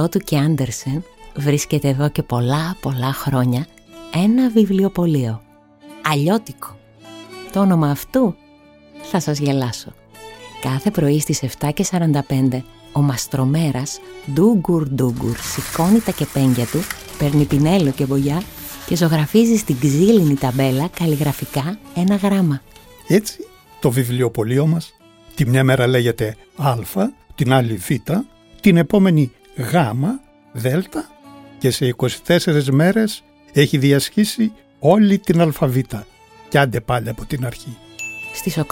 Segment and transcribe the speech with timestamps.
[0.00, 1.04] Γωνία Ηροδότου και Άντερσεν
[1.36, 3.66] βρίσκεται εδώ και πολλά πολλά χρόνια
[4.14, 5.42] ένα βιβλιοπωλείο.
[6.02, 6.78] Αλλιώτικο.
[7.52, 8.34] Το όνομα αυτού
[9.02, 9.92] θα σας γελάσω.
[10.60, 14.00] Κάθε πρωί στις 7.45 ο μαστρομέρας
[14.32, 16.80] ντούγκουρ ντούγκουρ σηκώνει τα κεπέγγια του,
[17.18, 18.42] παίρνει πινέλο και βογιά
[18.86, 22.62] και ζωγραφίζει στην ξύλινη ταμπέλα καλλιγραφικά ένα γράμμα.
[23.08, 23.46] Έτσι
[23.80, 24.94] το βιβλιοπωλείο μας
[25.34, 26.74] τη μια μέρα λέγεται Α,
[27.34, 27.90] την άλλη Β
[28.60, 30.20] την επόμενη γάμα,
[30.52, 31.08] δέλτα
[31.58, 31.94] και σε
[32.26, 36.06] 24 μέρες έχει διασχίσει όλη την αλφαβήτα
[36.48, 37.76] και άντε πάλι από την αρχή.
[38.34, 38.66] Στις 8.30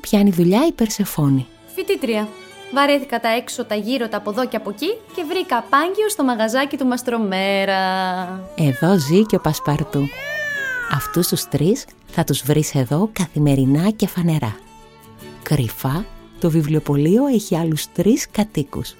[0.00, 1.46] πιάνει δουλειά η Περσεφόνη.
[1.74, 2.28] Φοιτήτρια.
[2.74, 6.24] Βαρέθηκα τα έξω, τα γύρω, τα από εδώ και από εκεί και βρήκα πάγιο στο
[6.24, 7.80] μαγαζάκι του Μαστρομέρα.
[8.56, 10.08] Εδώ ζει και ο Πασπαρτού.
[10.92, 14.56] Αυτούς τους τρεις θα τους βρεις εδώ καθημερινά και φανερά.
[15.42, 16.04] Κρυφά,
[16.40, 18.94] το βιβλιοπωλείο έχει άλλους τρεις κατοίκους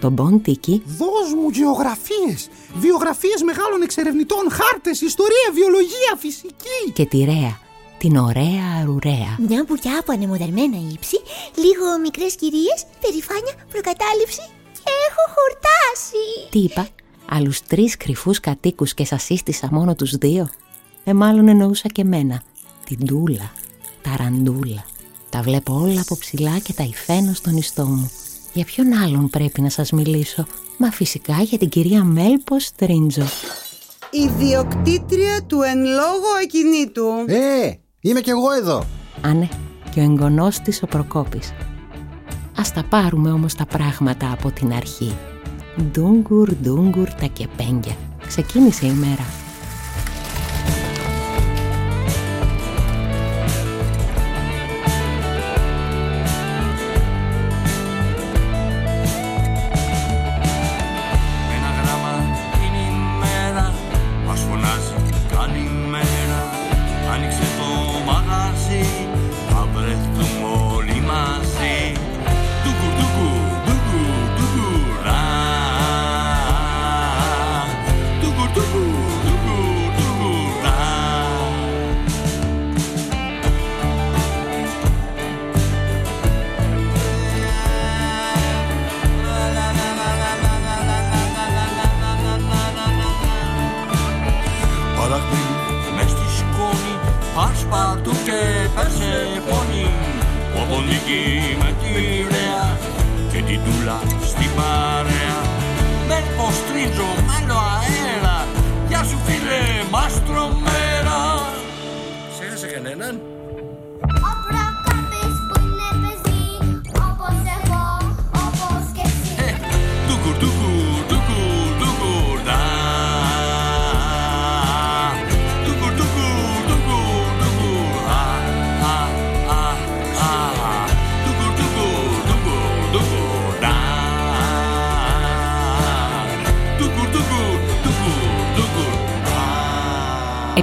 [0.00, 0.82] τον Μποντίκι.
[0.86, 6.80] Δώσ' μου γεωγραφίες, βιογραφίες μεγάλων εξερευνητών, χάρτες, ιστορία, βιολογία, φυσική.
[6.92, 7.58] Και τη Ρέα,
[7.98, 9.30] την ωραία αρουρέα.
[9.48, 11.18] Μια μπουκιά από ανεμοδερμένα ύψη,
[11.54, 16.24] λίγο μικρές κυρίες, περηφάνεια, προκατάληψη και έχω χορτάσει.
[16.50, 16.88] Τι είπα,
[17.28, 20.48] άλλους τρεις κρυφούς κατοίκους και σας σύστησα μόνο τους δύο;
[21.04, 22.42] Ε, μάλλον εννοούσα και μένα.
[22.84, 23.52] Την Τούλα,
[24.02, 24.84] τα Ραντούλα.
[25.30, 28.10] Τα βλέπω όλα από ψηλά και τα υφαίνω στον ιστό μου.
[28.58, 30.46] Για ποιον άλλον πρέπει να σας μιλήσω;
[30.78, 33.24] Μα φυσικά για την κυρία Μέλπο Στρίντζο
[34.10, 37.06] Ιδιοκτήτρια του εν λόγω ακινήτου.
[37.26, 38.84] Ε, είμαι κι εγώ εδώ.
[39.20, 39.48] Α ναι,
[39.94, 41.52] και ο εγγονός της ο Προκόπης.
[42.56, 45.16] Ας τα πάρουμε όμως τα πράγματα από την αρχή.
[45.82, 47.96] Ντούγκουρ, ντούγκουρ τα κεπέγγια.
[48.26, 49.24] Ξεκίνησε η μέρα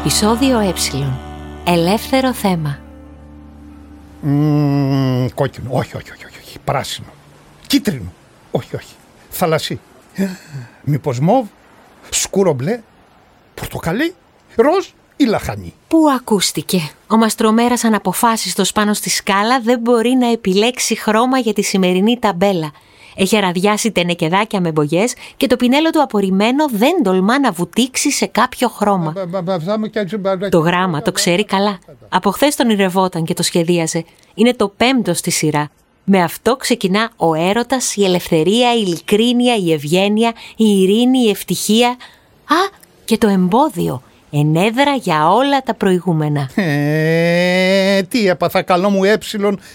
[0.06, 0.74] Επισόδιο Ε.
[1.66, 2.80] Ελεύθερο θέμα.
[4.26, 5.70] Mm, κόκκινο.
[5.70, 6.60] Όχι, όχι, όχι, όχι.
[6.64, 7.08] Πράσινο.
[7.68, 8.14] Κίτρινο.
[8.52, 8.94] Όχι, όχι.
[9.30, 9.80] Θαλασσί.
[10.84, 11.46] Μήπως μοβ.
[12.10, 12.82] Σκούρο μπλε.
[13.54, 14.16] Πορτοκαλί.
[14.56, 15.74] Ροζ ή λαχανή.
[15.88, 21.62] Πού ακούστηκε; Ο μαστρομέρας αναποφάσιστος πάνω στη σκάλα δεν μπορεί να επιλέξει χρώμα για τη
[21.62, 22.72] σημερινή ταμπέλα.
[23.16, 28.26] Έχει αραδιάσει τενεκεδάκια με μπογιές και το πινέλο του απορριμμένο δεν τολμά να βουτήξει σε
[28.26, 29.14] κάποιο χρώμα.
[30.50, 31.80] Το γράμμα το ξέρει καλά.
[32.10, 34.06] Από χθες τον ηρευόταν και το σχεδίαζε.
[34.34, 35.70] Είναι το πέμπτο στη σειρά.
[36.04, 41.88] Με αυτό ξεκινά ο έρωτας, η ελευθερία, η ειλικρίνεια, η ευγένεια, η ειρήνη, η ευτυχία.
[42.46, 44.02] Α, και το εμπόδιο.
[44.32, 46.50] Ενέδρα για όλα τα προηγούμενα.
[46.56, 49.18] Ε, τι έπαθα καλό μου ε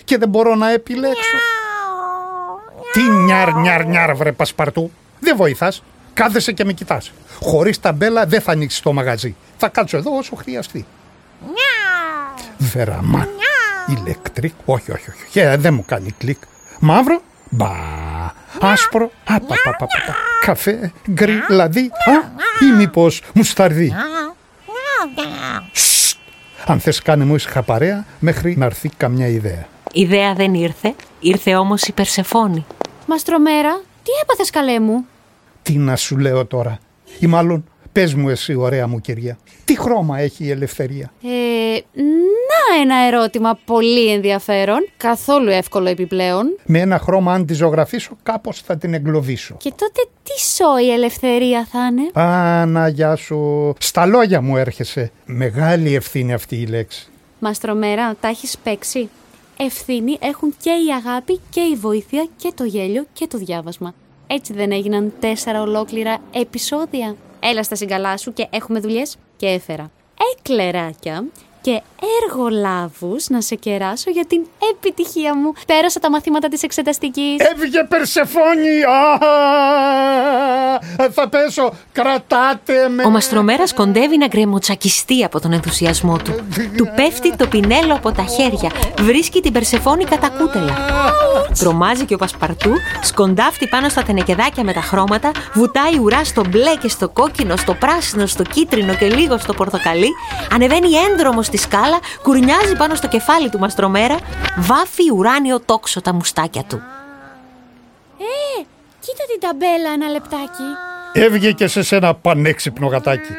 [0.04, 1.36] και δεν μπορώ να επιλέξω.
[2.92, 4.90] Τι νιάρ νιάρ νιάρ βρε πασπαρτού.
[5.20, 5.82] Δεν βοηθάς.
[6.14, 7.12] Κάθεσαι και με κοιτάς.
[7.40, 9.37] Χωρίς ταμπέλα δεν θα ανοίξεις το μαγαζί.
[9.56, 10.87] Θα κάτσω εδώ όσο χρειαστεί.
[12.58, 13.28] Βεραμάν.
[13.87, 14.54] Ηλεκτρικ.
[14.64, 15.40] Όχι, όχι, όχι.
[15.40, 16.38] Ε, δεν μου κάνει κλικ.
[16.81, 17.20] Μαύρο.
[17.50, 17.70] Μπα.
[18.60, 19.10] Άσπρο.
[19.25, 20.14] Απα, πα, πα, πα.
[20.40, 22.12] καφέ, γκρι, λαδί, α,
[22.66, 23.93] ή μήπως μουσταρδί.
[25.72, 26.19] Σστ.
[26.66, 29.66] Αν θες κάνε μου ήσυχα παρέα μέχρι να έρθει καμιά ιδέα.
[29.93, 32.66] Ιδέα δεν ήρθε, ήρθε όμως η Περσεφόνη.
[33.12, 35.06] Μαστρομέρα, τι έπαθες καλέ μου;
[35.62, 36.78] Τι να σου λέω τώρα.
[37.18, 39.38] Ή μάλλον πες μου εσύ ωραία μου κυρία.
[39.64, 41.28] Τι χρώμα έχει η ελευθερία; Ε,
[41.94, 46.56] να ένα ερώτημα πολύ ενδιαφέρον, καθόλου εύκολο επιπλέον.
[46.64, 49.54] Με ένα χρώμα αν τη ζωγραφίσω κάπως θα την εγκλωβίσω.
[49.58, 53.72] Και τότε τι σώ η ελευθερία θα είναι; Άνα, γεια σου.
[53.78, 55.10] Στα λόγια μου έρχεσαι.
[55.24, 57.08] Μεγάλη ευθύνη αυτή η λέξη.
[57.38, 59.08] Μαστρομέρα, τα έχεις παίξει;
[59.62, 63.94] Ευθύνη έχουν και η αγάπη και η βοήθεια και το γέλιο και το διάβασμα.
[64.26, 67.16] Έτσι δεν έγιναν τέσσερα ολόκληρα επεισόδια.
[67.40, 69.90] Έλα στα συγκαλά σου και έχουμε δουλειές και έφερα.
[70.36, 71.24] Έκλεράκια
[71.60, 71.82] και
[72.22, 74.40] εργολάβους να σε κεράσω για την
[74.72, 75.52] επιτυχία μου.
[75.66, 77.36] Πέρασα τα μαθήματα της εξεταστικής.
[77.38, 78.82] Έβγε Περσεφόνη!
[81.04, 81.72] Α, θα πέσω!
[81.92, 83.04] Κρατάτε με!
[83.04, 86.34] Ο Μαστρομέρας κοντεύει να γκρεμοτσακιστεί από τον ενθουσιασμό του.
[86.76, 88.70] του πέφτει το πινέλο από τα χέρια.
[89.00, 90.76] Βρίσκει την Περσεφόνη κατά κούτελα.
[91.58, 92.72] Τρομάζει και ο Πασπαρτού,
[93.02, 97.74] σκοντάφτει πάνω στα τενεκεδάκια με τα χρώματα, βουτάει ουρά στο μπλε και στο κόκκινο, στο
[97.74, 100.08] πράσινο, στο κίτρινο και λίγο στο πορτοκαλί,
[100.52, 104.17] ανεβαίνει έντρομο στη σκάλα, κουρνιάζει πάνω στο κεφάλι του Μαστρομέρα,
[104.56, 106.76] βάφει ουράνιο τόξο τα μουστάκια του.
[108.19, 108.62] Ε,
[109.00, 110.69] κοίτα την ταμπέλα ένα λεπτάκι.
[111.12, 113.32] Έβγε και σε σένα πανέξυπνο γατάκι.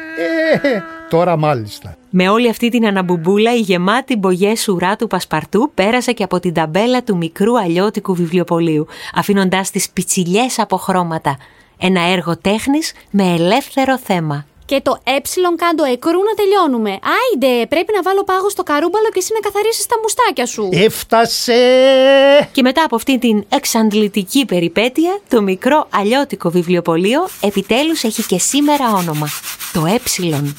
[0.62, 1.96] Ε, τώρα μάλιστα.
[2.10, 6.54] Με όλη αυτή την αναμπουμπούλα η γεμάτη μπογιέ ουρά του Πασπαρτού πέρασε και από την
[6.54, 11.36] ταμπέλα του μικρού αλλιώτικου βιβλιοπολίου, αφήνοντας τις πιτσιλιές από χρώματα.
[11.78, 14.46] Ένα έργο τέχνης με ελεύθερο θέμα.
[14.72, 16.90] Και το ε κάντο εκρού να τελειώνουμε.
[16.90, 20.68] Άιντε, πρέπει να βάλω πάγο στο καρούμπαλο και εσύ να καθαρίσεις τα μουστάκια σου.
[20.72, 22.48] Έφτασε!
[22.52, 28.92] Και μετά από αυτή την εξαντλητική περιπέτεια, το μικρό αλλιώτικο βιβλιοπωλείο επιτέλους έχει και σήμερα
[28.94, 29.28] όνομα.
[29.72, 30.54] Το ε.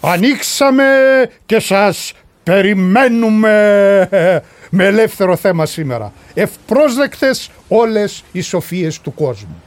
[0.00, 0.84] Ανοίξαμε
[1.46, 2.12] και σας
[2.42, 4.08] περιμένουμε
[4.70, 6.12] με ελεύθερο θέμα σήμερα.
[6.34, 9.62] Ευπρόσδεκτες όλες οι σοφίες του κόσμου.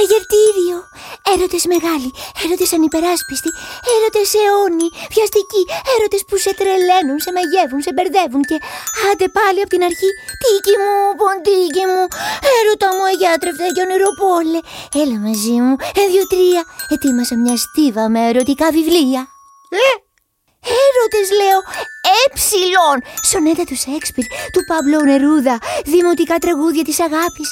[0.00, 0.78] Εγερτήριο,
[1.32, 2.10] έρωτες μεγάλοι,
[2.42, 3.50] έρωτες ανυπεράσπιστοι,
[3.94, 5.62] έρωτες αιώνιοι, βιαστικοί,
[5.92, 8.58] έρωτες που σε τρελαίνουν, σε μαγεύουν, σε μπερδεύουν και
[9.08, 10.10] άντε πάλι από την αρχή,
[10.42, 12.04] τίκι μου, ποντίκι μου,
[12.56, 14.60] έρωτα μου αγιάτρευτα και ονειροπόλε,
[15.02, 16.62] έλα μαζί μου, ε, δύο, τρία,
[16.94, 19.22] ετοίμασα μια στίβα με ερωτικά βιβλία.
[19.86, 20.05] Ε,
[20.84, 21.60] Έρωτες λέω,
[22.20, 22.98] έψιλον,
[23.30, 25.56] σονέτα του Σέξπιρ, του Παμπλό Νερούδα,
[25.92, 27.50] δημοτικά τραγούδια της αγάπης,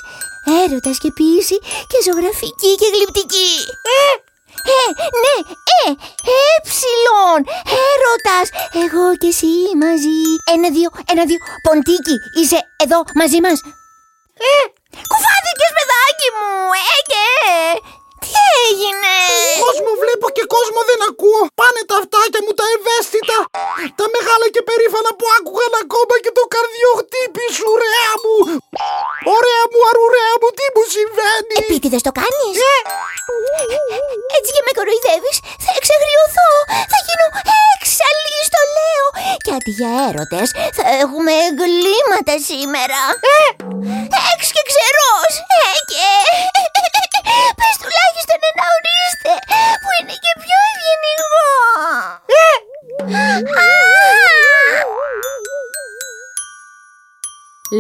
[0.63, 1.57] έρωτας και ποίηση
[1.91, 3.53] και ζωγραφική και γλυπτική.
[3.99, 4.01] Ε,
[4.77, 4.87] ε,
[5.25, 5.37] ναι,
[5.79, 5.89] ε,
[6.55, 7.41] έψιλον,
[7.87, 8.47] έρωτας,
[8.85, 9.53] εγώ και εσύ
[9.83, 10.23] μαζί.
[10.55, 13.59] Ένα, δύο, ένα, δύο, ποντίκι, είσαι εδώ μαζί μας.
[14.49, 14.55] Ε,
[15.11, 16.51] κουφάθηκες παιδάκι μου,
[16.93, 17.25] ε, και...
[18.25, 19.15] Τι έγινε!
[19.67, 21.43] Κόσμο βλέπω και κόσμο δεν ακούω.
[21.61, 23.39] Πάνε τα αυτάκια μου τα ευαίσθητα.
[23.99, 28.37] Τα μεγάλα και περήφανα που άκουγαν ακόμα και το καρδιοχτύπη σου, ωραία μου.
[29.37, 32.77] Ωραία μου, αρουραία μου, τι μου συμβαίνει; Επίτηδες το κάνεις; Ε.
[34.37, 36.51] Έτσι και με κοροϊδεύεις, θα εξαγριωθώ,
[36.93, 37.27] θα γίνω
[37.73, 39.07] έξαλλη στο λέω.
[39.45, 43.01] Και αντί για έρωτες, θα έχουμε εγκλήματα σήμερα.
[43.37, 43.39] Ε.
[44.33, 46.07] Έξ και ξερός, ε και...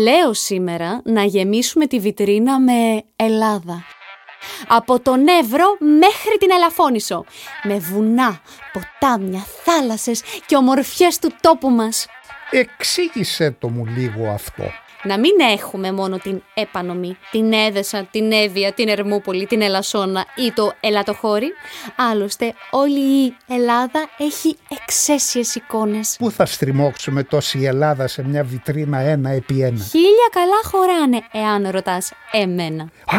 [0.04, 3.84] Λέω σήμερα να γεμίσουμε τη βιτρίνα με Ελλάδα.
[4.68, 7.24] Από τον Εύρο μέχρι την Ελαφώνησο.
[7.62, 8.40] Με βουνά,
[8.72, 12.06] ποτάμια, θάλασσες και ομορφιές του τόπου μας.
[12.50, 14.64] Εξήγησε το μου λίγο αυτό.
[15.06, 20.52] Να μην έχουμε μόνο την Έπανομή, την Έδεσα, την Εύβοια, την Ερμούπολη, την Ελασσόνα ή
[20.52, 21.52] το Ελατοχώρι.
[21.96, 26.16] Άλλωστε όλη η Ελλάδα έχει εξαίσιες εικόνες.
[26.18, 31.70] Πού θα στριμώξουμε τόση Ελλάδα σε μια βιτρίνα ένα επί ένα; Χίλια καλά χωράνε, εάν
[31.70, 32.82] ρωτάς εμένα.
[33.04, 33.18] Α,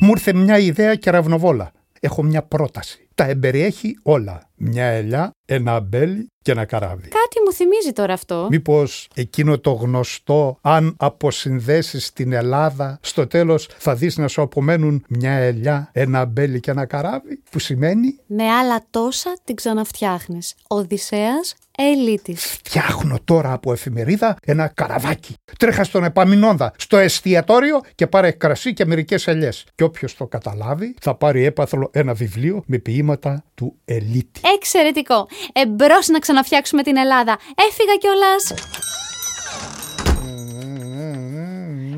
[0.00, 1.72] μου ήρθε μια ιδέα κεραυνοβόλα.
[2.00, 3.08] Έχω μια πρόταση.
[3.20, 4.50] Τα εμπεριέχει όλα.
[4.54, 7.08] Μια ελιά, ένα αμπέλι και ένα καράβι.
[7.08, 8.46] Κάτι μου θυμίζει τώρα αυτό.
[8.50, 15.04] Μήπως εκείνο το γνωστό αν αποσυνδέσεις την Ελλάδα στο τέλος θα δεις να σου απομένουν
[15.08, 20.54] μια ελιά, ένα αμπέλι και ένα καράβι που σημαίνει Με άλλα τόσα την ξαναφτιάχνεις.
[20.66, 22.44] Οδυσσέας Ελίτης.
[22.44, 25.34] φτιάχνω τώρα από εφημερίδα ένα καραβάκι.
[25.58, 29.66] Τρέχα στον επαμεινόντα, στο εστιατόριο και πάρε κρασί και μερικές ελιές.
[29.74, 34.40] Και όποιος το καταλάβει θα πάρει έπαθλο ένα βιβλίο με ποίηματα του Ελίτη.
[34.54, 35.28] Εξαιρετικό.
[35.52, 37.38] Εμπρός να ξαναφτιάξουμε την Ελλάδα.
[37.68, 38.52] Έφυγα κιόλας.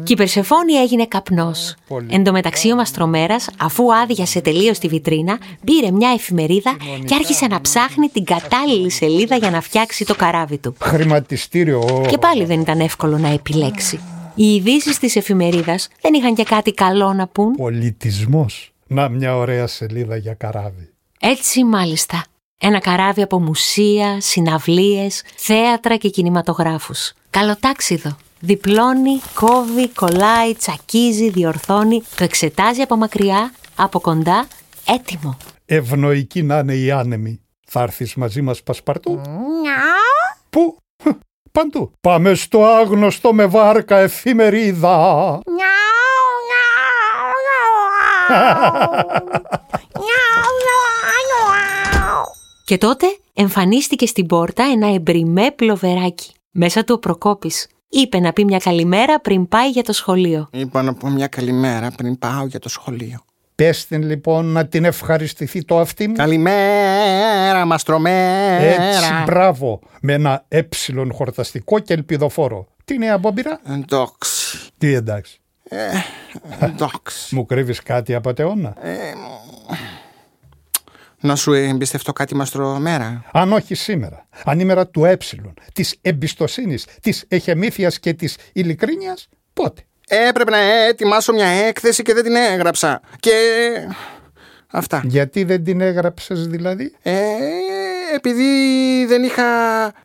[0.05, 1.75] Και η Περσεφόνη έγινε καπνός.
[2.09, 7.47] Εν τω μεταξύ ο Μαστρομέρας, αφού άδειασε τελείως τη βιτρίνα, πήρε μια εφημερίδα και άρχισε
[7.47, 10.75] να ψάχνει την κατάλληλη σελίδα για να φτιάξει το καράβι του.
[10.81, 12.07] Χρηματιστήριο.
[12.09, 14.01] Και πάλι δεν ήταν εύκολο να επιλέξει.
[14.35, 17.53] Οι ειδήσεις της εφημερίδας δεν είχαν και κάτι καλό να πούν.
[17.53, 18.73] Πολιτισμός.
[18.87, 20.91] Να μια ωραία σελίδα για καράβι.
[21.21, 22.25] Έτσι μάλιστα.
[22.59, 27.13] Ένα καράβι από μουσεία, συναυλίες, θέατρα και κινηματογράφους.
[27.31, 28.17] Καλοτάξιδο.
[28.45, 34.47] Διπλώνει, κόβει, κολλάει, τσακίζει, διορθώνει, το εξετάζει από μακριά, από κοντά,
[34.87, 35.37] έτοιμο.
[35.65, 37.41] Ευνοϊκοί να είναι οι άνεμοι.
[37.67, 39.21] Θα έρθεις μαζί μας Πασπαρτού;
[40.51, 40.77] Πού;
[41.53, 41.93] Παντού.
[42.01, 45.39] Πάμε στο άγνωστο με βάρκα εφημερίδα.
[52.65, 56.33] Και τότε εμφανίστηκε στην πόρτα ένα εμπριμέ πλοβεράκι.
[56.51, 57.67] Μέσα του ο Προκόπης.
[57.95, 60.49] Είπε να πει μια καλημέρα πριν πάει για το σχολείο.
[60.53, 63.25] Είπα να πω μια καλημέρα πριν πάω για το σχολείο.
[63.55, 66.15] Πες την λοιπόν να την ευχαριστηθεί το αυτή μου.
[66.15, 68.83] Καλημέρα, μαστρομέρα.
[68.83, 69.81] Έτσι, μπράβο.
[70.01, 72.67] Με ένα έψιλον χορταστικό και ελπιδοφόρο.
[72.85, 74.59] Τι νέα μπόμπυρα; Εντάξει.
[74.79, 75.41] Τι εντάξει.
[76.61, 77.35] Εντάξει.
[77.35, 78.75] Μου κρύβεις κάτι απατεώνα.
[81.23, 85.17] Να σου εμπιστευτώ κάτι μαστρομέρα; Αν όχι σήμερα, ανήμερα του ε,
[85.73, 92.25] της εμπιστοσύνης, της εχεμήθειας και της ειλικρίνειας, πότε; Έπρεπε να ετοιμάσω μια έκθεση και δεν
[92.25, 93.01] την έγραψα.
[93.21, 93.33] Και...
[94.67, 95.03] Αυτά.
[95.05, 97.13] Γιατί δεν την έγραψες δηλαδή; Ε,
[98.15, 98.45] επειδή
[99.07, 99.45] δεν είχα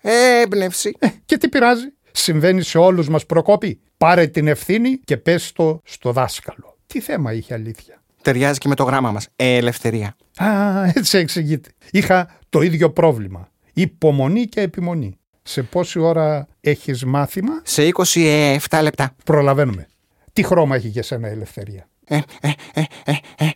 [0.01, 0.95] έμπνευση.
[0.99, 3.79] Ε, και τι πειράζει; Συμβαίνει σε όλους μας Προκόπη.
[3.97, 6.77] Πάρε την ευθύνη και πες το στο δάσκαλο.
[6.87, 9.27] Τι θέμα είχε αλήθεια; Ταιριάζει και με το γράμμα μας.
[9.35, 10.15] Ε, ελευθερία.
[10.37, 10.47] Α,
[10.95, 11.69] έτσι εξηγείται.
[11.91, 13.49] Είχα το ίδιο πρόβλημα.
[13.73, 15.17] Υπομονή και επιμονή.
[15.43, 19.15] Σε πόση ώρα έχεις μάθημα; Σε 27 λεπτά.
[19.23, 19.87] Προλαβαίνουμε.
[20.33, 23.49] Τι χρώμα έχει για σένα η ελευθερία; Ε, ε, ε, ε, ε.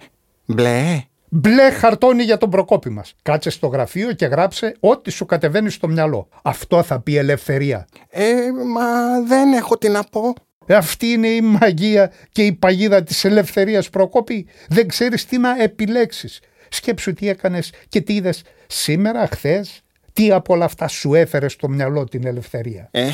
[0.45, 1.01] Μπλε.
[1.29, 3.13] Μπλε χαρτόνι για τον προκόπη μας.
[3.21, 6.27] Κάτσε στο γραφείο και γράψε ό,τι σου κατεβαίνει στο μυαλό.
[6.41, 7.87] Αυτό θα πει ελευθερία.
[8.09, 8.33] Ε,
[8.73, 8.83] μα
[9.27, 10.33] δεν έχω τι να πω.
[10.67, 14.47] Αυτή είναι η μαγεία και η παγίδα της ελευθερίας Προκόπη.
[14.69, 16.39] Δεν ξέρεις τι να επιλέξεις.
[16.69, 19.81] Σκέψου τι έκανες και τι είδες σήμερα, χθες.
[20.13, 22.87] Τι από όλα αυτά σου έφερες στο μυαλό την ελευθερία.
[22.91, 23.09] Ε,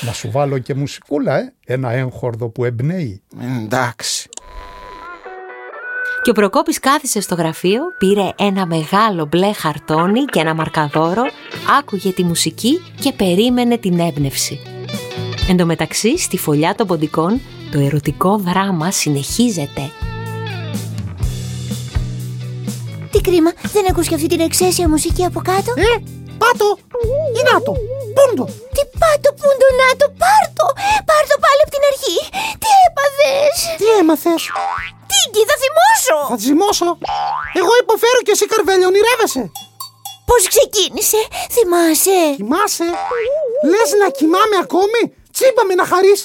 [0.00, 1.52] Να σου βάλω και μουσικούλα, ε.
[1.66, 3.22] Ένα έγχορδο που εμπνέει.
[3.64, 4.28] εντάξει.
[6.22, 11.22] Και ο Προκόπης κάθισε στο γραφείο, πήρε ένα μεγάλο μπλε χαρτόνι και ένα μαρκαδόρο,
[11.78, 14.60] άκουγε τη μουσική και περίμενε την έμπνευση.
[15.48, 17.40] Εν τω μεταξύ, στη φωλιά των ποντικών,
[17.72, 19.84] το ερωτικό δράμα συνεχίζεται.
[23.10, 25.70] Τι κρίμα, δεν ακούς και αυτή την εξαίσια μουσική από κάτω.
[25.88, 25.92] Ε,
[26.42, 26.68] πάτο.
[27.38, 27.72] Ή να το.
[28.16, 28.44] Πούντο.
[28.74, 30.66] Τι πάτο πούντο να το, πάρτο.
[31.08, 32.16] Πάρτο πάλι από την αρχή.
[32.62, 34.42] Τι έπαθες; Τι έμαθες;
[35.10, 36.16] Τίκη, θα θυμώσω.
[36.30, 36.88] Θα τζιμώσω.
[37.60, 39.42] Εγώ υποφέρω και εσύ καρβέλιο ονειρεύεσαι.
[40.28, 41.20] Πώς ξεκίνησε,
[41.54, 42.88] θυμάσαι; Κοιμάσαι.
[43.72, 45.00] Λες να κοιμάμαι ακόμη;
[45.36, 46.20] Τσίμπαμε να χαρείς.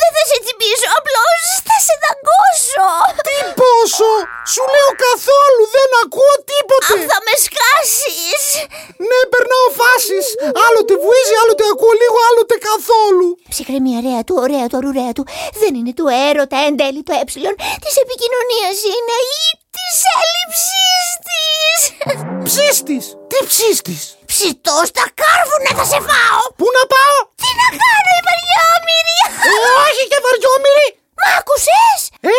[0.00, 2.90] Δεν θα σε τσιμπήσω, απλώς θα σε δαγκώσω.
[3.26, 4.10] Τι πόσο.
[4.52, 5.62] Σου λέω καθόλου.
[5.76, 6.92] Δεν ακούω τίποτε.
[6.92, 8.42] Αν θα με σκάσεις.
[9.08, 10.26] Ναι, περνάω φάσεις.
[10.64, 13.28] Άλλοτε βουίζει, άλλοτε ακούω λίγο, άλλοτε καθόλου.
[13.52, 15.24] Ψυχρή ωραία του, ωραία του, αρουραία του.
[15.62, 17.22] Δεν είναι του έρωτα εν τέλει το ε
[17.84, 19.42] της επικοινωνίας είναι ή
[19.76, 21.80] της έλλειψής της.
[22.48, 23.04] Ψίστης.
[23.30, 26.42] Τι ψίστης; Ψητός στα κάρβουνα θα σε φάω.
[26.58, 29.18] Πού να πάω; Τι να κάνω η βαριόμυρη.
[29.48, 30.88] Ε, όχι και βαριόμυρη.
[31.18, 32.00] Μ' άκουσες.
[32.32, 32.36] Ε,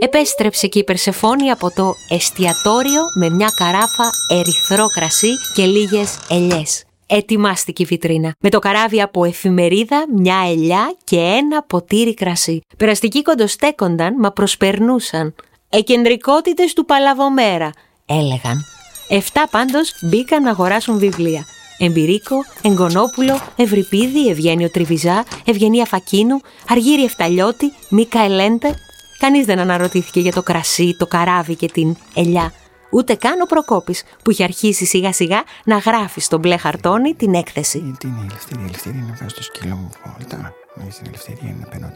[0.00, 6.84] Επέστρεψε και η Περσεφόνη από το εστιατόριο με μια καράφα ερυθρό κρασί και λίγες ελιές.
[7.06, 8.34] Ετοιμάστηκε η βιτρίνα.
[8.40, 12.60] Με το καράβι από εφημερίδα, μια ελιά και ένα ποτήρι κρασί.
[12.76, 15.34] Περαστικοί κοντοστέκονταν, μα προσπερνούσαν.
[15.68, 17.70] Εκεντρικότητες του Παλαβομέρα,
[18.06, 18.64] έλεγαν.
[19.08, 21.44] Εφτά πάντως μπήκαν να αγοράσουν βιβλία.
[21.78, 28.74] Εμπειρίκο, Εγκονόπουλο, Ευρυπίδη, Ευγένιο Τριβιζά, Ευγενία Φακίνου, Αργύρι Εφταλιώτη, Μίκα Ελέντε.
[29.18, 32.52] Κανείς δεν αναρωτήθηκε για το κρασί, το καράβι και την ελιά.
[32.90, 37.34] Ούτε καν ο Προκόπης που είχε αρχίσει σιγά σιγά να γράφει στο μπλε χαρτόνι την
[37.34, 37.96] έκθεση.
[37.98, 38.64] Τι είναι η ελευθερία.
[38.64, 40.54] Η ελευθερία είναι να βγάζω το σκύλο μου βόλτα.
[40.76, 41.92] Η ελευθερία είναι να παίρνω.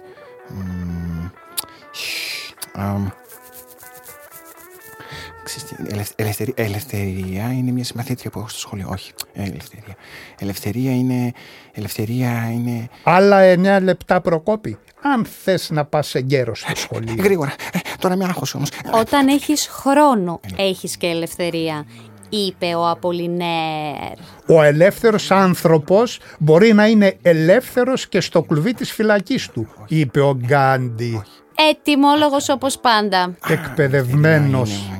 [6.17, 8.89] Ελευθερία, ελευθερία είναι μια συμμαθήτρια που έχω στο σχολείο.
[8.93, 9.95] Όχι, ε, ελευθερία.
[10.39, 11.33] Ελευθερία είναι.
[11.73, 12.89] Ελευθερία είναι.
[13.03, 14.79] Άλλα εννέα λεπτά Προκόπη.
[15.03, 17.15] Αν θες να πας εγκαίρος στο σχολείο.
[17.19, 17.55] Γρήγορα.
[17.73, 18.69] Ε, τώρα με άγχος όμως.
[18.93, 21.87] Όταν έχεις χρόνο, έχεις και ελευθερία.
[22.29, 24.13] είπε ο Απολινέρ.
[24.47, 30.35] Ο ελεύθερος άνθρωπος μπορεί να είναι ελεύθερος και στο κλουβί της φυλακής του, είπε ο
[30.47, 31.23] Γκάντι,
[31.71, 33.35] Ετοιμόλογος όπως πάντα.
[33.49, 34.91] εκπαιδευμένος.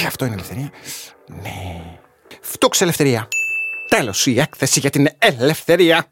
[0.00, 0.70] Και αυτό είναι ελευθερία.
[1.42, 1.82] Ναι.
[2.40, 3.28] Φτούξε ελευθερία.
[3.88, 6.06] Τέλος η έκθεση για την ελευθερία.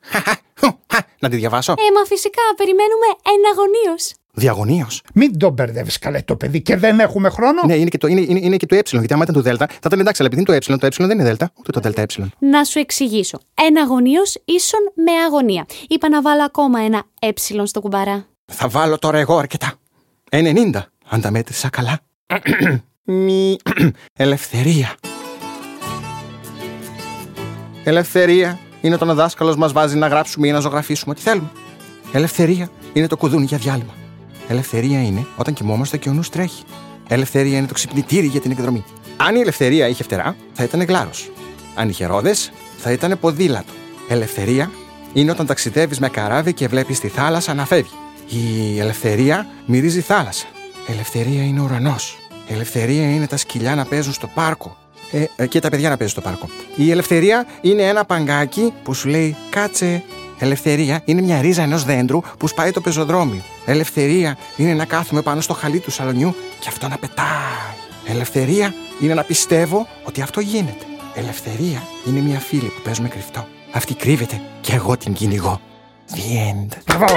[1.19, 1.73] Να τη διαβάσω.
[1.73, 4.13] Ε, μα φυσικά περιμένουμε εναγωνίως.
[4.33, 5.03] Διαγωνίως.
[5.15, 7.63] Μην τον μπερδεύεις καλέ το παιδί και δεν έχουμε χρόνο.
[7.67, 9.67] Ναι, είναι και, το, είναι, είναι, είναι και το ε, γιατί άμα ήταν το δέλτα,
[9.67, 11.81] θα ήταν εντάξει, αλλά επειδή είναι το ε, το ε δεν είναι δέλτα, ούτε το
[11.81, 12.07] δέλτα ε.
[12.39, 13.39] Να σου εξηγήσω.
[13.55, 15.67] Εναγωνίως ίσον με αγωνία.
[15.89, 17.31] Είπα να βάλω ακόμα ένα ε
[17.65, 18.27] στο κουμπαρά.
[18.45, 19.73] Θα βάλω τώρα εγώ αρκετά.
[20.31, 20.71] 90,
[21.09, 22.01] αν τα μέτρησα καλά.
[23.07, 23.57] Μη
[24.17, 24.95] ελευθερία.
[27.85, 31.51] Ελευθερία είναι όταν ο δάσκαλος μας βάζει να γράψουμε ή να ζωγραφίσουμε ό,τι θέλουμε.
[32.13, 33.95] Ελευθερία είναι το κουδούνι για διάλειμμα.
[34.49, 36.63] Ελευθερία είναι όταν κοιμόμαστε και ο νους τρέχει.
[37.09, 38.85] Ελευθερία είναι το ξυπνητήρι για την εκδρομή.
[39.17, 41.31] Αν η ελευθερία είχε φτερά, θα ήταν γλάρος.
[41.75, 43.73] Αν είχε ρόδες, θα ήταν ποδήλατο.
[44.09, 44.71] Ελευθερία
[45.13, 47.95] είναι όταν ταξιδεύεις με καράβι και βλέπεις τη θάλασσα να φεύγει.
[48.29, 50.47] Η ελευθερία μυρίζει θάλασσα.
[50.87, 51.61] Ελευθερία είναι
[52.45, 52.55] ουρανό.
[52.55, 54.77] Ελευθερία είναι τα σκυλιά να παίζουν στο πάρκο.
[55.13, 56.49] Ε, ε, και τα παιδιά να παίζουν στο πάρκο.
[56.77, 60.03] Η ελευθερία είναι ένα παγκάκι που σου λέει κάτσε.
[60.39, 63.43] Ελευθερία είναι μια ρίζα ενός δέντρου που σπάει το πεζοδρόμιο.
[63.67, 67.27] Ελευθερία είναι να κάθομαι πάνω στο χαλί του σαλονιού και αυτό να πετάει.
[68.07, 70.85] Ελευθερία είναι να πιστεύω ότι αυτό γίνεται.
[71.15, 73.47] Ελευθερία είναι μια φίλη που παίζουμε κρυφτό.
[73.73, 75.61] Αυτή κρύβεται και εγώ την κυνηγώ.
[76.11, 76.97] The end.
[76.97, 77.17] Μπράβο!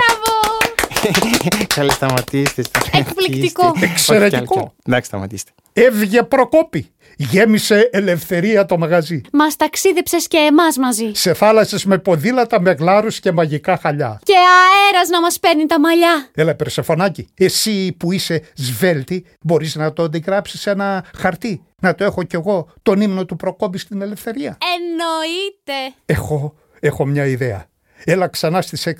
[1.75, 2.61] Καλή σταματήστε.
[2.91, 3.73] Εκπληκτικό.
[3.81, 4.73] Εξαιρετικό.
[4.85, 5.51] Εντάξει, σταματήστε.
[5.73, 6.91] Έβγε Προκόπη.
[7.17, 9.21] Γέμισε ελευθερία το μαγαζί.
[9.31, 11.11] Μας ταξίδεψες και εμάς μαζί.
[11.13, 14.19] Σε θάλασσες με ποδήλατα, με γλάρους και μαγικά χαλιά.
[14.23, 16.29] Και αέρας να μας παίρνει τα μαλλιά.
[16.35, 21.61] Έλα Περσεφωνάκη, εσύ που είσαι σβέλτη μπορείς να το αντιγράψεις σε ένα χαρτί.
[21.81, 24.57] Να το έχω κι εγώ τον ύμνο του Προκόπη στην ελευθερία.
[24.77, 25.95] Εννοείται.
[26.05, 27.65] Έχω, έχω μια ιδέα.
[28.03, 28.91] Έλα ξανά στις 6.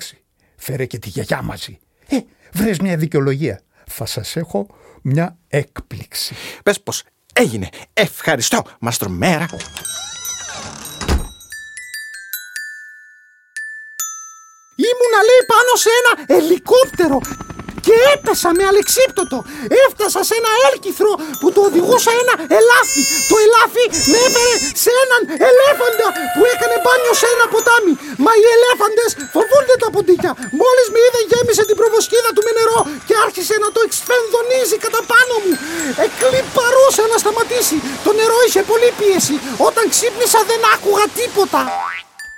[0.56, 1.78] Φέρε και τη γιαγιά μαζί.
[2.08, 2.18] Ε,
[2.52, 3.60] βρες μια δικαιολογία.
[3.86, 4.66] Θα σας έχω
[5.02, 6.34] μια έκπληξη.
[6.62, 7.68] Πες πως έγινε.
[7.92, 9.46] Ευχαριστώ, Μαστρομέρα.
[14.76, 17.20] Ήμουνα λέει πάνω σε ένα ελικόπτερο
[17.88, 19.38] και έπεσα με αλεξίπτωτο.
[19.84, 23.02] Έφτασα σε ένα έλκυθρο που το οδηγούσα ένα ελάφι.
[23.30, 27.94] Το ελάφι με έφερε σε έναν ελέφαντα που έκανε μπάνιο σε ένα ποτάμι.
[28.24, 30.32] Μα οι ελέφαντες φοβούνται τα ποντίκια.
[30.60, 35.00] Μόλις με είδε γέμισε την προβοσκίδα του με νερό και άρχισε να το εξφενδονίζει κατά
[35.12, 35.52] πάνω μου.
[36.04, 37.76] Εκλυπαρούσα να σταματήσει.
[38.06, 39.34] Το νερό είχε πολύ πίεση.
[39.68, 41.60] Όταν ξύπνησα δεν άκουγα τίποτα.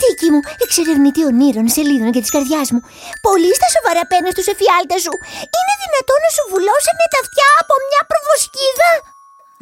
[0.00, 2.80] Τίκη μου, εξερευνητή ονείρων, σελίδων και της καρδιάς μου.
[3.26, 5.14] Πολύ στα σοβαρά παίρνεις τους εφιάλτες σου.
[5.56, 8.90] Είναι δυνατόν να σου βουλώσανε τα αυτιά από μια προβοσκίδα;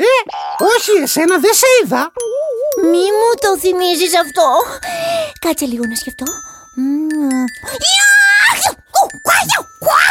[0.08, 0.10] Ε,
[0.72, 2.02] όχι, εσένα δεν σε είδα.
[2.90, 4.46] Μη μου το θυμίζεις αυτό.
[5.44, 6.26] Κάτσε λίγο να σκεφτώ.
[6.80, 7.44] Μμμ.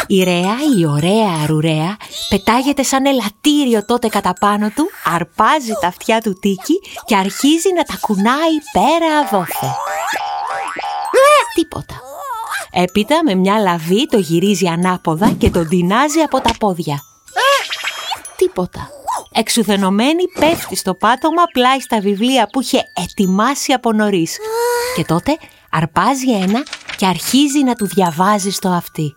[0.06, 1.96] Η Ρέα, η ωραία αρουρέα,
[2.28, 7.82] πετάγεται σαν ελαττήριο τότε κατά πάνω του, αρπάζει τα αυτιά του τίκη και αρχίζει να
[7.82, 9.66] τα κουνάει πέρα δόθε.
[11.54, 12.00] Τίποτα.
[12.70, 17.02] Έπειτα με μια λαβή το γυρίζει ανάποδα και τον τεινάζει από τα πόδια.
[18.36, 18.90] Τίποτα.
[19.32, 24.36] Εξουθενωμένη πέφτει στο πάτωμα πλάι στα βιβλία που είχε ετοιμάσει από νωρίς.
[24.96, 25.38] Και τότε
[25.70, 26.62] αρπάζει ένα
[26.98, 29.08] και αρχίζει να του διαβάζει στο αυτί.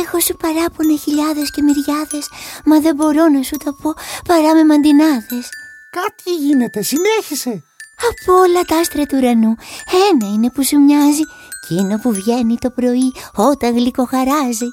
[0.00, 2.24] Έχω σου παράπονα χιλιάδες και μυριάδες,
[2.68, 3.90] μα δεν μπορώ να σου τα πω
[4.30, 5.44] παρά με μαντινάδες.
[5.98, 7.54] Κάτι γίνεται, συνέχισε.
[8.08, 9.52] Από όλα τα άστρα του ουρανού,
[10.08, 11.24] ένα είναι που σου μοιάζει,
[11.56, 13.08] εκείνο που βγαίνει το πρωί
[13.50, 14.70] όταν γλυκοχαράζει.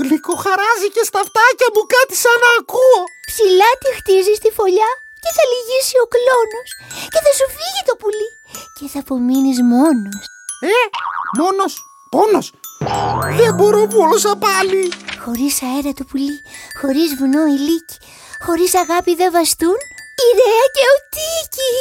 [0.00, 3.00] Γλυκοχαράζει και στα φτάκια μου κάτι σαν να ακούω.
[3.28, 4.90] Ψηλά τη χτίζεις στη φωλιά
[5.22, 6.68] και θα λυγίσει ο κλόνος
[7.12, 8.30] και θα σου φύγει το πουλί
[8.76, 10.24] και θα απομείνεις μόνος.
[10.76, 10.82] Ε,
[11.38, 11.72] μόνος,
[12.14, 12.46] πόνος.
[13.38, 14.82] Δεν μπορώ βόλωσα πάλι.
[15.24, 16.36] Χωρίς αέρα το πουλί,
[16.80, 17.96] χωρίς βουνό ηλίκη,
[18.46, 19.78] χωρίς αγάπη δεν βαστούν,
[20.24, 21.72] η Ρέα και ο Τίκη.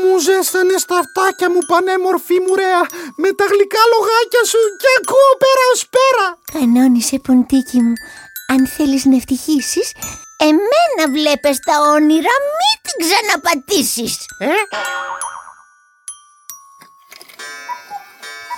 [0.00, 2.82] Μου ζέστανε στα αυτάκια μου πανέμορφη μου ρέα
[3.22, 6.26] με τα γλυκά λογάκια σου και ακούω πέρα ως πέρα.
[6.54, 7.94] Κανόνισε ποντίκι μου,
[8.52, 9.86] αν θέλεις να ευτυχήσεις,
[10.48, 14.14] εμένα βλέπεις τα όνειρα, μην την ξαναπατήσεις.
[14.38, 14.52] Ε,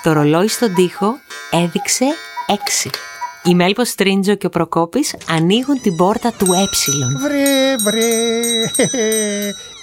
[0.06, 1.14] Το ρολόι στον τοίχο
[1.50, 2.04] έδειξε
[2.46, 2.90] έξι.
[3.44, 6.64] Η Μέλπο Στρίντζο και ο Προκόπης ανοίγουν την πόρτα του Ε.
[7.18, 8.10] Βρε, βρε,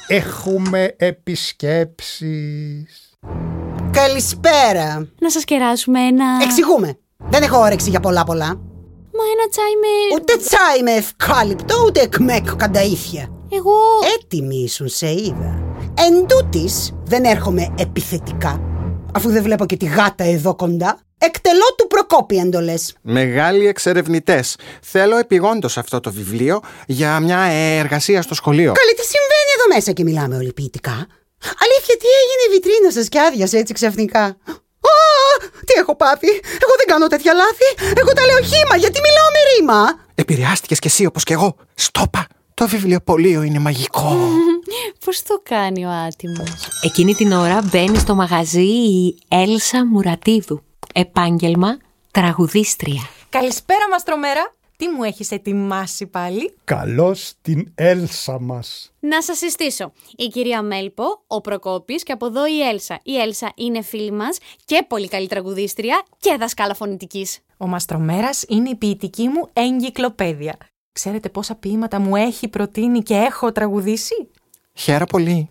[0.07, 2.29] έχουμε επισκέψεις.
[3.91, 5.07] Καλησπέρα.
[5.19, 6.25] Να σας κεράσουμε ένα...
[6.43, 6.97] Εξηγούμε.
[7.29, 8.47] Δεν έχω όρεξη για πολλά πολλά.
[9.15, 10.15] Μα ένα τσάι με...
[10.15, 13.27] Ούτε τσάι με ευκάλυπτο, ούτε εκμέκ κανταήθια.
[13.49, 13.73] Εγώ...
[14.19, 15.75] Έτοιμοι ήσουν, σε είδα.
[15.97, 18.72] Εν τούτης, δεν έρχομαι επιθετικά,
[19.15, 20.99] αφού δεν βλέπω και τη γάτα εδώ κοντά.
[21.17, 22.95] Εκτελώ του Προκόπη εντολές.
[23.01, 24.55] Μεγάλοι εξερευνητές.
[24.81, 27.39] Θέλω επιγόντως αυτό το βιβλίο για μια
[27.83, 28.71] εργασία στο σχολείο.
[28.71, 31.07] Καλή, τι συμβαίνει εδώ μέσα και μιλάμε όλοι ποιητικά.
[31.63, 34.95] Αλήθεια, τι έγινε η βιτρίνα σας και άδειασε έτσι ξαφνικά; Α,
[35.65, 36.27] τι έχω πάθει;
[36.63, 37.95] Εγώ δεν κάνω τέτοια λάθη.
[37.95, 39.99] Εγώ τα λέω χήμα γιατί μιλάω με ρήμα.
[40.15, 41.55] Επηρεάστηκες κι εσύ όπως κι εγώ.
[41.75, 42.27] Στόπα.
[42.53, 44.17] Το βιβλιοπωλείο είναι μαγικό.
[45.05, 50.63] Πώς το κάνει ο άτιμος; Εκείνη την ώρα μπαίνει στο μαγαζί η Έλσα Μουρατίδου.
[50.93, 51.77] Επάγγελμα
[52.11, 53.01] τραγουδίστρια.
[53.29, 54.53] Καλησπέρα Μαστρομέρα.
[54.77, 58.91] Τι μου έχεις ετοιμάσει πάλι; Καλώς την Έλσα μας.
[58.99, 59.91] Να σας συστήσω.
[60.15, 62.99] Η κυρία Μέλπο, ο Προκόπης και από εδώ η Έλσα.
[63.03, 67.39] Η Έλσα είναι φίλη μας και πολύ καλή τραγουδίστρια και δασκάλα φωνητικής.
[67.57, 70.57] Ο Μαστρομέρας είναι η ποιητική μου εγκυκλοπαίδεια.
[70.91, 74.27] Ξέρετε πόσα ποίηματα μου έχει προτείνει και έχω τραγουδήσει;
[74.73, 75.49] Χαίρομαι πολύ.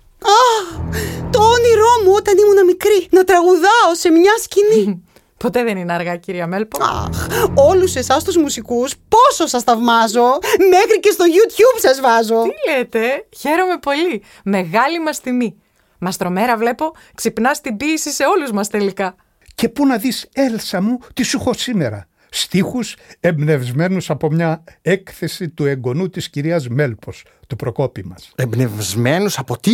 [1.31, 5.03] Το όνειρό μου όταν ήμουν μικρή να τραγουδάω σε μια σκηνή.
[5.43, 6.85] Ποτέ δεν είναι αργά, κυρία Μέλπο.
[6.85, 10.39] Αχ, όλους εσάς τους μουσικούς πόσο σας θαυμάζω.
[10.71, 12.43] Μέχρι και στο YouTube σας βάζω.
[12.43, 14.23] Τι λέτε, χαίρομαι πολύ.
[14.45, 15.57] Μεγάλη μας τιμή.
[15.99, 19.15] Μαστρομέρα βλέπω, ξυπνάς την ποίηση σε όλους μας τελικά.
[19.55, 22.07] Και πού να δεις Έλσα μου τι σου έχω σήμερα.
[22.35, 28.33] Στίχους εμπνευσμένους από μια έκθεση του εγγονού της κυρίας Μέλπος, του Προκόπη μας.
[28.35, 29.73] Εμπνευσμένους από τι;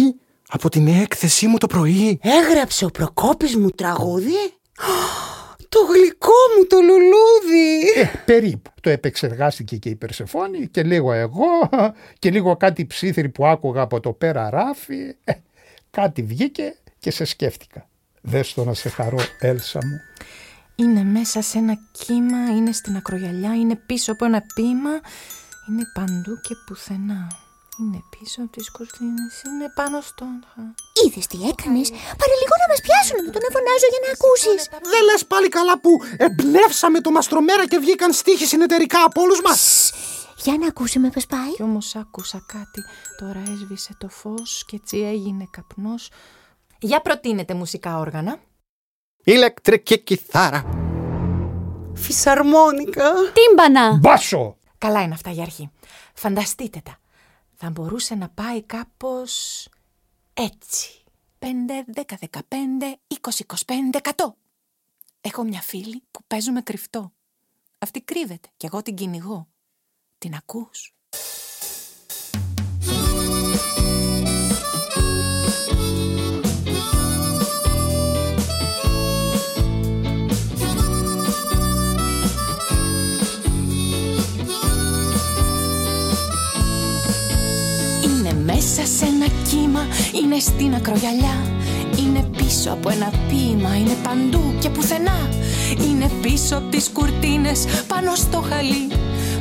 [0.48, 2.20] Από την έκθεσή μου το πρωί.
[2.22, 4.32] Έγραψε ο Προκόπης μου τραγούδι;
[5.68, 8.00] Το γλυκό μου το λουλούδι.
[8.00, 8.70] Ε, περίπου.
[8.80, 11.44] Το επεξεργάστηκε και η Περσεφόνη και λίγο εγώ
[12.18, 15.14] και λίγο κάτι ψήθυρη που άκουγα από το πέρα ράφι.
[15.24, 15.32] Ε,
[15.90, 17.88] κάτι βγήκε και σε σκέφτηκα.
[18.20, 20.00] Δες το να σε χαρώ, Έλσα μου.
[20.80, 24.94] Είναι μέσα σε ένα κύμα, είναι στην ακρογιαλιά, είναι πίσω από ένα ποίημα,
[25.68, 27.26] είναι παντού και πουθενά.
[27.80, 30.44] Είναι πίσω από τις κουρτίνες, είναι πάνω στον...
[31.04, 31.88] Είδες τι έκανες;
[32.20, 34.68] Πάρε λίγο να μας πιάσουν με το να φωνάζω για να ακούσεις.
[34.92, 39.92] Δεν λες πάλι καλά που εμπνεύσαμε το Μαστρομέρα και βγήκαν στίχοι συνεταιρικά από όλους μας.
[40.36, 41.54] Για να ακούσουμε πώς πάει.
[41.54, 42.80] Κι όμως άκουσα κάτι,
[43.18, 46.10] τώρα έσβησε το φως και έτσι έγινε καπνός.
[46.80, 48.38] Για προτείνετε μουσικά όργανα.
[49.24, 50.64] Ηλεκτρική κιθάρα.
[51.94, 53.12] Φυσαρμόνικα.
[53.32, 53.96] Τίμπανα!
[53.96, 54.56] Μπάσο!
[54.78, 55.70] Καλά είναι αυτά για αρχή.
[56.14, 56.98] Φανταστείτε τα.
[57.54, 59.68] Θα μπορούσε να πάει κάπως
[60.34, 60.90] έτσι.
[61.38, 61.46] 5,
[61.94, 62.40] 10, 15,
[63.08, 63.44] 20,
[63.92, 64.10] 25, 100.
[65.20, 67.12] Έχω μια φίλη που παίζουμε κρυφτό.
[67.78, 69.48] Αυτή κρύβεται και εγώ την κυνηγώ.
[70.18, 70.94] Την ακούς;
[88.78, 89.86] Μέσα σε ένα κύμα,
[90.22, 91.36] είναι στην ακρογιαλιά.
[91.98, 95.28] Είναι πίσω από ένα ποίημα, είναι παντού και πουθενά.
[95.88, 98.86] Είναι πίσω από τις κουρτίνες, πάνω στο χαλί.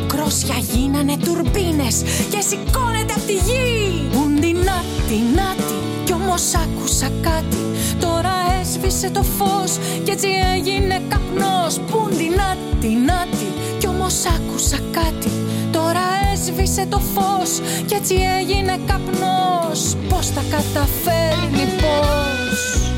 [0.07, 1.95] Κρόσια γίνανε τουρμπίνες
[2.29, 4.01] και σηκώνεται απ' τη γη.
[4.19, 7.61] Ούντι νάτι, νάτι, κι όμως άκουσα κάτι.
[7.99, 9.71] Τώρα έσβησε το φως
[10.03, 11.79] και έτσι έγινε καπνός.
[11.89, 13.47] Πούντι νάτι, νάτι,
[13.77, 15.31] κι όμως άκουσα κάτι.
[15.71, 19.95] Τώρα έσβησε το φως και έτσι έγινε καπνός.
[20.09, 22.91] Πώς τα καταφέρνει πώς.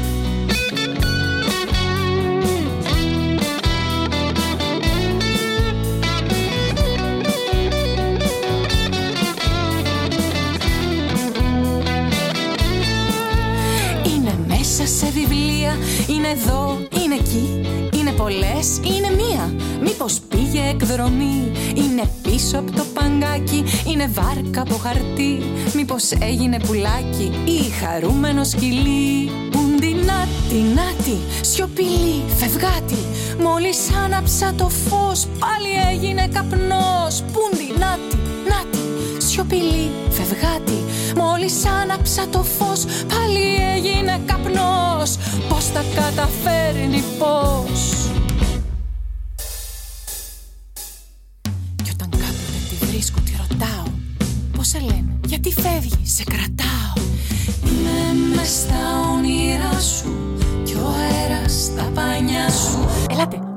[14.13, 17.59] Είναι μέσα σε βιβλία, είναι εδώ, είναι εκεί
[17.99, 19.53] Είναι πολλές, είναι μία.
[19.81, 21.51] Μήπως πήγε εκδρομή
[21.99, 25.43] Είναι πίσω από το παγκάκι Είναι βάρκα από χαρτί.
[25.73, 29.31] Μήπως έγινε πουλάκι Ή χαρούμενο σκυλί.
[29.51, 33.01] Πούντι νάτι, νάτι Σιωπηλή, φευγάτη.
[33.39, 37.23] Μόλις άναψα το φως Πάλι έγινε καπνός.
[37.33, 38.17] Πούντι νάτι,
[38.49, 38.83] νάτι
[39.17, 40.83] Σιωπηλή, φευγάτη.
[41.15, 45.17] Μόλις άναψα το φως Πάλι έγινε καπνός.
[45.49, 48.08] Πώς τα καταφέρνει πώς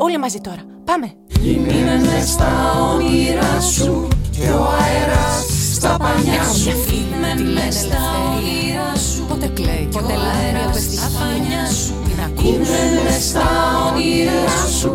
[0.04, 1.06] όλοι μαζί τώρα, πάμε.
[1.44, 2.52] Είμαι μες στα
[2.92, 6.64] όνειρά σου Κι ο αέρας στα πανιά σου.
[6.64, 9.20] Μια φίλη με τη λένε στα όνειρά σου.
[9.28, 11.92] Πότε κλαίει, πότε αέρας στα πανιά σου.
[12.06, 13.48] Την ακούς Είμαι μες στα
[13.86, 14.92] όνειρά σου.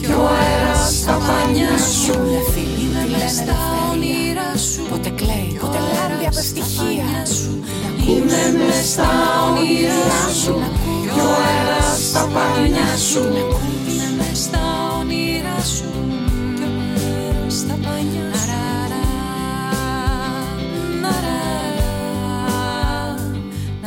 [0.00, 2.14] Κι ο αέρας στα πανιά σου.
[2.28, 3.58] Μια φίλη με τη λένε στα
[3.90, 4.80] όνειρά σου.
[4.90, 7.50] Πότε κλαίει, πότε λάρει από ευτυχία σου.
[8.08, 9.10] Είμαι μες στα
[9.46, 10.54] όνειρά σου.
[11.12, 13.22] Κι ο αέρας στα πανιά σου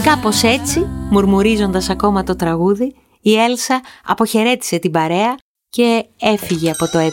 [0.04, 5.36] Κάπως έτσι, μουρμουρίζοντας ακόμα το τραγούδι, η Έλσα αποχαιρέτησε την παρέα
[5.70, 7.12] και έφυγε από το ε.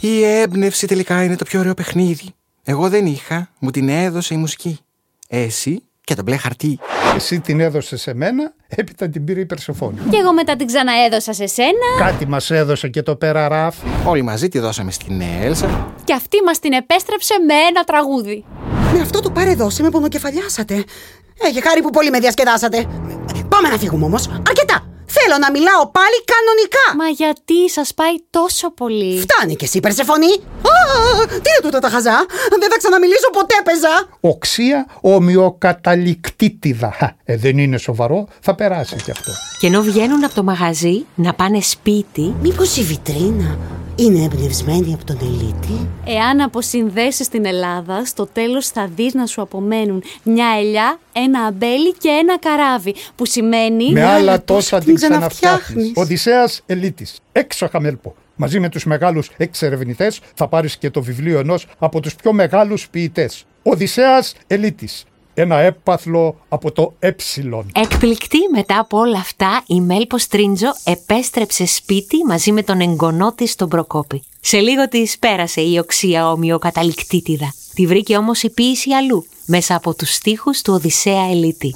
[0.00, 2.34] Η έμπνευση τελικά είναι το πιο ωραίο παιχνίδι.
[2.62, 4.78] Εγώ δεν είχα, μου την έδωσε η μουσική.
[5.28, 6.78] Εσύ και το μπλε χαρτί.
[7.14, 9.98] Εσύ την έδωσε σε μένα, έπειτα την πήρε η Περσεφόνη.
[10.10, 11.70] Και εγώ μετά την ξαναέδωσα σε σένα.
[11.98, 13.72] Κάτι μας έδωσε και το πέρα
[14.06, 15.94] Όλοι μαζί τη δώσαμε στην Έλσα.
[16.04, 18.44] Και αυτή μας την επέστρεψε με ένα τραγούδι.
[18.92, 20.84] Με αυτό το πάρε δώσε με πονοκεφαλιάσατε.
[21.42, 22.86] Έχει χάρη που πολύ με διασκεδάσατε.
[23.48, 24.28] Πάμε να φύγουμε όμως.
[24.48, 24.84] Αρκετά.
[25.12, 26.86] Θέλω να μιλάω πάλι κανονικά.
[26.96, 30.32] Μα γιατί σας πάει τόσο πολύ; Φτάνει κι εσύ, Περσεφωνή.
[30.72, 30.74] Α,
[31.26, 32.26] τι είναι τούτα τα χαζά;
[32.58, 34.08] Δεν θα ξαναμιλήσω ποτέ, πεζά.
[34.20, 37.16] Οξία ομοιοκαταληκτήτιδα.
[37.24, 39.32] Ε, δεν είναι σοβαρό, θα περάσει κι αυτό.
[39.60, 43.58] Και ενώ βγαίνουν από το μαγαζί να πάνε σπίτι, Μήπως η βιτρίνα
[44.00, 45.88] είναι εμπνευσμένη από τον Ελίτη.
[46.04, 51.94] Εάν αποσυνδέσεις την Ελλάδα, στο τέλος θα δεις να σου απομένουν μια ελιά, ένα αμπέλι
[51.94, 52.94] και ένα καράβι.
[53.16, 53.92] Που σημαίνει...
[53.92, 55.60] Με άλλα τόσα την την ξαναφτιάχνεις.
[55.60, 55.92] ξαναφτιάχνεις.
[55.94, 57.18] Οδυσσέας Ελίτης.
[57.32, 58.14] Έξω χαμέλπο.
[58.36, 62.88] Μαζί με τους μεγάλους εξερευνητές θα πάρεις και το βιβλίο ενός από τους πιο μεγάλους
[62.88, 63.44] ποιητές.
[63.62, 65.04] Οδυσσέας Ελίτης.
[65.34, 67.10] Ένα έπαθλο από το ε.
[67.74, 73.54] Εκπληκτή μετά από όλα αυτά, η Μέλπο Τρίντζο επέστρεψε σπίτι μαζί με τον εγγονό της
[73.54, 74.22] τον Προκόπη.
[74.40, 77.54] Σε λίγο της πέρασε η οξία ομοιοκαταληκτήτιδα.
[77.74, 81.74] Τη βρήκε όμως η ποίηση αλλού, μέσα από τους στίχους του Οδυσσέα Ελίτη.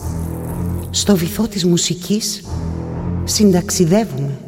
[0.90, 2.44] Στο βυθό της μουσικής
[3.24, 4.38] συνταξιδεύουμε.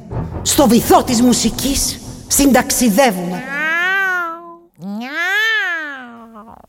[0.42, 3.42] Στο βυθό της μουσικής συνταξιδεύουμε.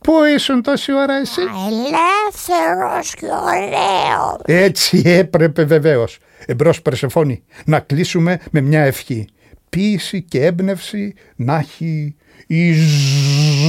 [0.02, 4.40] Πού ήσουν τόση ώρα εσύ; Ελεύθερος και ωραίος.
[4.46, 6.18] Έτσι έπρεπε βεβαίως.
[6.46, 9.28] Εμπρός Περσεφόνη, να κλείσουμε με μια ευχή.
[9.70, 12.16] Ποίηση και έμπνευση να έχει
[12.48, 12.74] η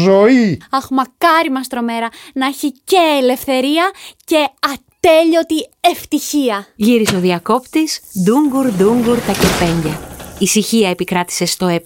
[0.04, 0.61] ζωή.
[0.70, 3.90] Αχ, μακάρι μας τρομέρα να έχει και ελευθερία
[4.24, 6.66] και ατέλειωτη ευτυχία.
[6.76, 10.00] Γύρισε ο διακόπτης, ντούγκουρ ντούγκουρ τα κερπένια.
[10.38, 11.81] Ησυχία επικράτησε στο ε,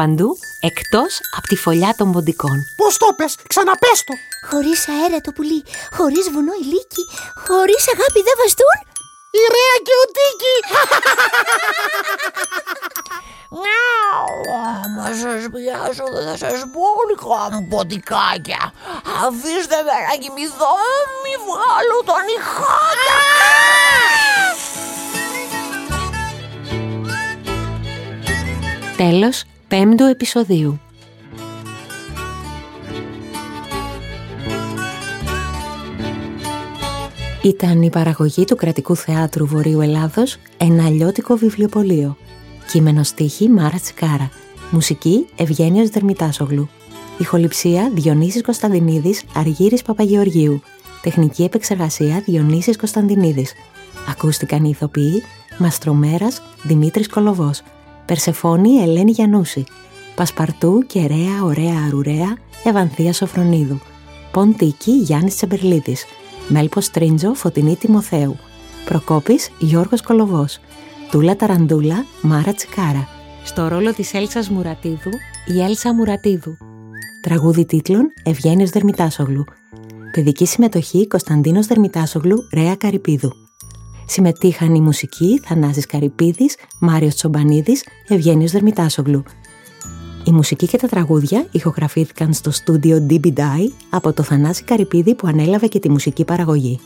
[0.00, 0.28] παντού
[0.70, 2.56] εκτός από τη φωλιά των ποντικών.
[2.80, 4.14] Πώς το πες, ξαναπες το.
[4.48, 5.60] Χωρίς αέρα το πουλί,
[5.96, 7.04] χωρίς βουνό η λύκη,
[7.46, 8.76] χωρίς αγάπη δεν βαστούν.
[9.40, 10.56] Η Ρέα και ο Τίκη.
[14.84, 18.62] Άμα σας πιάσω δεν θα σας πω γλυκά μου ποντικάκια.
[19.24, 20.74] Αφήστε με να κοιμηθώ,
[21.22, 23.18] μη βγάλω τον ηχάκα.
[28.96, 29.36] Τέλος
[29.68, 30.80] πέμπτου επεισοδίου.
[37.42, 42.16] Ήταν η παραγωγή του Κρατικού Θεάτρου Βορείου Ελλάδος ένα αλλιώτικο βιβλιοπωλείο.
[42.70, 44.30] Κείμενο στίχη Μάρα Τσικάρα.
[44.70, 46.68] Μουσική Ευγένιος Δερμητάσογλου.
[47.18, 50.62] Ηχοληψία Διονύσης Κωνσταντινίδης Αργύρης Παπαγεωργίου.
[51.02, 53.52] Τεχνική επεξεργασία Διονύσης Κωνσταντινίδης.
[54.08, 55.22] Ακούστηκαν οι ηθοποιοί
[55.58, 57.62] Μαστρομέρας Δημήτρης Κολοβός.
[58.08, 59.64] Περσεφόνη Ελένη Γιαννούση.
[60.14, 63.80] Πασπαρτού και Ρέα Ωραία Αρουρέα Ευανθία Σοφρονίδου.
[64.32, 66.04] Ποντίκη Γιάννης Τσεμπερλίτης.
[66.48, 68.36] Μέλπος Τρίντζο Φωτεινή Τιμοθέου.
[68.84, 70.58] Προκόπης Γιώργος Κολοβός.
[71.10, 73.08] Τούλα Ταραντούλα Μάρα Τσικάρα.
[73.44, 75.10] Στο ρόλο της Έλσας Μουρατίδου
[75.46, 76.56] η Έλσα Μουρατίδου.
[77.22, 79.44] Τραγούδι τίτλων Ευγένιος Δερμητάσογλου.
[80.12, 83.47] Παιδική συμμετοχή Κωνσταντίνος Δερμητάσογλου Ρέα Καρυπίδου.
[84.10, 89.22] Συμμετείχαν η μουσική Θανάσης Καρυπίδης, Μάριος Τσομπανίδης, Ευγένιος Δερμητάσογλου.
[90.24, 95.26] Η μουσική και τα τραγούδια ηχογραφήθηκαν στο στούντιο DB Die από το Θανάση Καρυπίδη που
[95.26, 96.80] ανέλαβε και τη μουσική παραγωγή.